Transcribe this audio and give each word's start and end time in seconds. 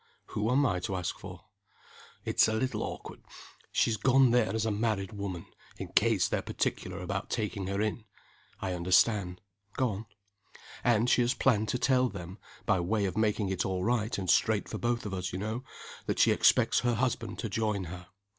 "Who 0.29 0.49
am 0.49 0.65
I 0.65 0.79
to 0.79 0.95
ask 0.95 1.19
for?" 1.19 1.45
"It's 2.25 2.47
a 2.47 2.53
little 2.53 2.81
awkward. 2.81 3.21
She 3.71 3.91
has 3.91 3.97
gone 3.97 4.31
there 4.31 4.51
as 4.55 4.65
a 4.65 4.71
married 4.71 5.13
woman, 5.13 5.45
in 5.77 5.89
case 5.89 6.27
they're 6.27 6.41
particular 6.41 7.01
about 7.01 7.29
taking 7.29 7.67
her 7.67 7.79
in" 7.81 8.05
"I 8.59 8.73
understand. 8.73 9.41
Go 9.77 9.89
on." 9.89 10.05
"And 10.83 11.07
she 11.07 11.21
has 11.21 11.35
planned 11.35 11.67
to 11.69 11.77
tell 11.77 12.09
them 12.09 12.39
(by 12.65 12.79
way 12.79 13.05
of 13.05 13.15
making 13.15 13.49
it 13.49 13.63
all 13.63 13.83
right 13.83 14.17
and 14.17 14.27
straight 14.27 14.67
for 14.67 14.79
both 14.79 15.05
of 15.05 15.13
us, 15.13 15.31
you 15.31 15.37
know) 15.37 15.63
that 16.07 16.17
she 16.17 16.31
expects 16.31 16.79
her 16.79 16.95
husband 16.95 17.37
to 17.37 17.47
join 17.47 17.83
her. 17.83 18.07